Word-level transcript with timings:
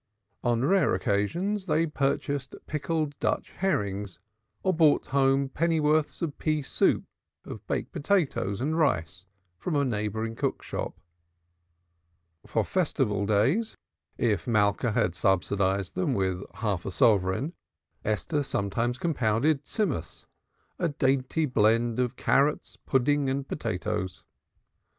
On 0.43 0.65
rare 0.65 0.95
occasions 0.95 1.67
they 1.67 1.85
purchased 1.85 2.55
pickled 2.65 3.13
Dutch 3.19 3.51
herrings 3.51 4.17
or 4.63 4.73
brought 4.73 5.05
home 5.05 5.47
pennyworths 5.47 6.23
of 6.23 6.39
pea 6.39 6.63
soup 6.63 7.03
or 7.45 7.51
of 7.51 7.67
baked 7.67 7.91
potatoes 7.91 8.61
and 8.61 8.75
rice 8.75 9.25
from 9.59 9.75
a 9.75 9.85
neighboring 9.85 10.35
cook 10.35 10.63
shop. 10.63 10.99
For 12.47 12.63
Festival 12.63 13.27
days, 13.27 13.75
if 14.17 14.47
Malka 14.47 14.93
had 14.93 15.13
subsidized 15.13 15.93
them 15.93 16.15
with 16.15 16.41
a 16.51 16.57
half 16.57 16.81
sovereign, 16.91 17.53
Esther 18.03 18.41
sometimes 18.41 18.97
compounded 18.97 19.65
Tzimmus, 19.65 20.25
a 20.79 20.89
dainty 20.89 21.45
blend 21.45 21.99
of 21.99 22.15
carrots, 22.15 22.75
pudding 22.87 23.29
and 23.29 23.47
potatoes. 23.47 24.23